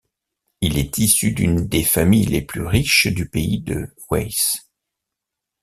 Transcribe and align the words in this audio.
Il 0.61 0.79
est 0.79 0.97
issu 0.97 1.31
d'une 1.31 1.67
des 1.67 1.83
familles 1.83 2.25
les 2.25 2.41
plus 2.41 2.65
riches 2.65 3.05
du 3.05 3.29
Pays 3.29 3.61
de 3.61 3.93
Waes. 4.09 4.65